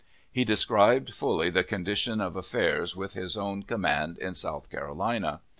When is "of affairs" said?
2.21-2.95